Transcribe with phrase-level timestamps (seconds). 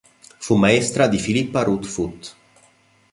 [0.39, 2.35] Fu maestra di Philippa Ruth Foot.